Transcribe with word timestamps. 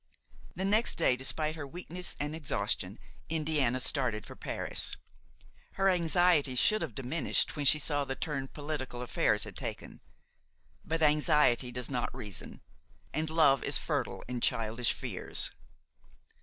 The 0.55 0.65
next 0.65 0.95
day, 0.95 1.15
despite 1.15 1.55
her 1.55 1.67
weakness 1.67 2.15
and 2.19 2.33
exhaustion, 2.35 2.97
Indiana 3.29 3.79
started 3.79 4.25
for 4.25 4.35
Paris. 4.35 4.97
Her 5.73 5.89
anxiety 5.89 6.55
should 6.55 6.81
have 6.81 6.95
diminished 6.95 7.55
when 7.55 7.65
she 7.67 7.77
saw 7.77 8.03
the 8.03 8.15
turn 8.15 8.47
political 8.47 9.03
affairs 9.03 9.43
had 9.43 9.55
taken; 9.55 10.01
but 10.83 11.03
anxiety 11.03 11.71
does 11.71 11.91
not 11.91 12.09
reason, 12.15 12.61
and 13.13 13.29
love 13.29 13.63
is 13.63 13.77
fertile 13.77 14.23
in 14.27 14.41
childish 14.41 14.91
fears. 14.91 15.51